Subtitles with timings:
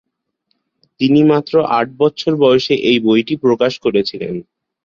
[0.99, 4.35] তিনি মাত্র আট বছর বয়সে এই বইটি প্রকাশ করেছিলেন।